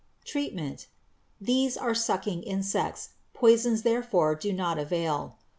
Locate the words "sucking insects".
1.93-3.09